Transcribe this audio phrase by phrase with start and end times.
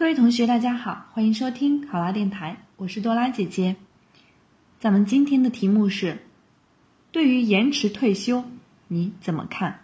[0.00, 3.76] 各位同学，大家好，欢迎收听考拉电台，我是多拉姐姐。
[4.78, 6.22] 咱们今天的题目是：
[7.12, 8.44] 对于延迟退休，
[8.88, 9.80] 你怎么看？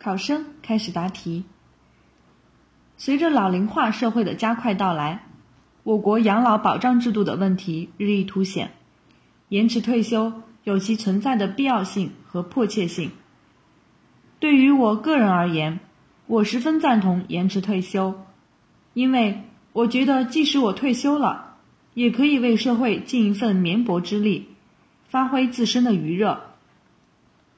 [0.00, 1.44] 考生开始答题。
[2.96, 5.26] 随着老龄化社会的加快到来，
[5.84, 8.72] 我国养老保障制度的问题日益凸显，
[9.48, 13.12] 延迟退休有其存在的必要性和迫切性。
[14.40, 15.78] 对于我个人而言，
[16.26, 18.24] 我十分赞同延迟退休，
[18.94, 19.42] 因为
[19.74, 21.56] 我觉得即使我退休了，
[21.92, 24.48] 也可以为社会尽一份绵薄之力，
[25.06, 26.40] 发挥自身的余热。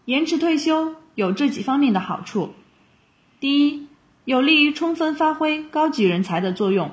[0.04, 2.54] 延迟退休有这几方面的好处：
[3.38, 3.86] 第一，
[4.24, 6.90] 有利于充分发挥高级人才的作用，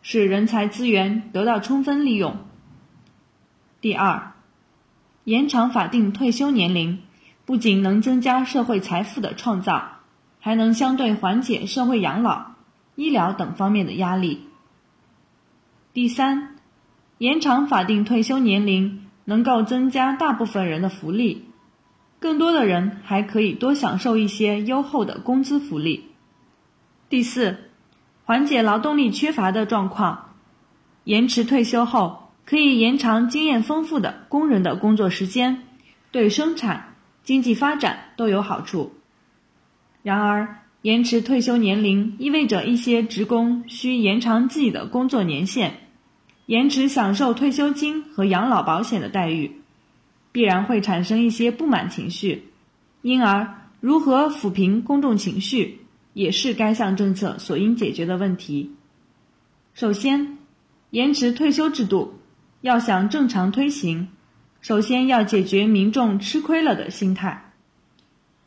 [0.00, 2.36] 使人才资源得到充分利用；
[3.82, 4.32] 第二，
[5.24, 7.00] 延长法定退休年龄
[7.44, 9.95] 不仅能增加社会财富的创造。
[10.46, 12.52] 还能相对缓解社会养老、
[12.94, 14.46] 医疗等方面的压力。
[15.92, 16.54] 第三，
[17.18, 21.46] 延长法定退休年龄能够增加大部分人的福利，
[22.20, 26.12] 更多的人还可以多享受一些优厚的工资福利。
[27.08, 27.58] 第四，
[28.24, 30.36] 缓解劳动力缺乏的状况，
[31.02, 35.64] 延迟退休后可以延长经验丰富的工人的工作时间，
[36.12, 38.92] 对生产、经济发展都有好处。
[40.06, 45.72] 然而，延迟退休年龄意味着一些职工需延长自己的工作年限，
[46.46, 49.50] 延迟享受退休金和养老保险的待遇，
[50.30, 52.44] 必然会产生一些不满情绪。
[53.02, 55.80] 因而，如何抚平公众情绪，
[56.12, 58.76] 也是该项政策所应解决的问题。
[59.74, 60.38] 首先，
[60.90, 62.20] 延迟退休制度
[62.60, 64.06] 要想正常推行，
[64.60, 67.50] 首先要解决民众吃亏了的心态。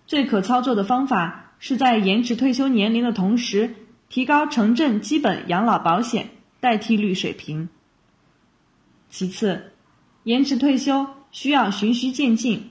[0.08, 1.48] 最可操作的方法。
[1.60, 3.76] 是在延迟退休年龄的同时，
[4.08, 6.30] 提高城镇基本养老保险
[6.62, 7.68] 代替率水平。
[9.10, 9.74] 其次，
[10.24, 12.70] 延迟退休需要循序渐进，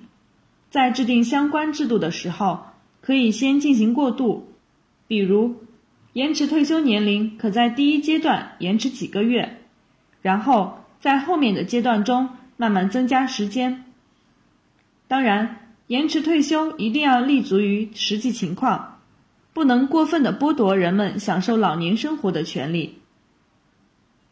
[0.71, 2.61] 在制定相关制度的时候，
[3.03, 4.55] 可以先进行过渡，
[5.07, 5.57] 比如
[6.15, 9.61] 延迟退休年龄可在第一阶段延迟几个月，
[10.23, 13.85] 然后在后面的阶段中慢慢增加时间。
[15.07, 15.68] 当然。
[15.89, 18.99] 延迟退休一定要立足于实际情况，
[19.55, 22.99] 不能过分的剥夺人们享受老年生活的权利。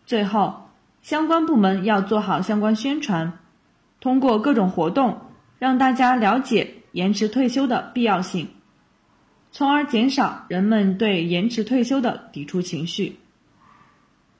[0.04, 0.68] 最后，
[1.00, 3.38] 相关部门要做好相关宣传，
[4.00, 5.22] 通过各种活动
[5.58, 8.48] 让大家了解延迟退休的必要性，
[9.50, 13.16] 从而减少人们对延迟退休的抵触情绪。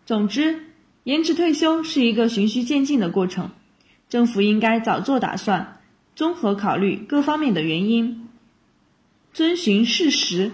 [0.05, 0.65] 总之，
[1.05, 3.53] 延迟退休是一个循序渐进的过程，
[4.11, 5.76] 政府应该早做打算。
[6.17, 8.29] 综合考虑各方面的原因，
[9.35, 10.51] 遵循适时、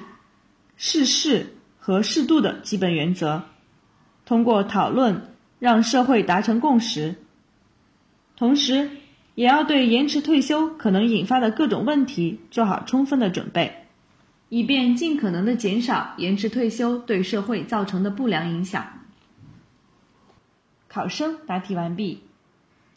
[0.76, 3.44] 适事和适度的基本原则，
[4.26, 7.14] 通过讨论让社会达成共识。
[8.36, 8.90] 同时，
[9.36, 13.86] 也要对延迟退休可能引发的各种问题做好充分的准备，
[14.48, 18.84] 以便尽可能的减少延迟退休对社会造成的不良影响。
[20.88, 22.24] 考生答题完毕。